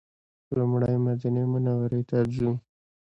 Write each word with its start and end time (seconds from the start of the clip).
لومړی 0.57 0.95
مدینې 1.05 1.43
منورې 1.51 2.01
ته 2.09 2.17
ځو. 2.33 2.51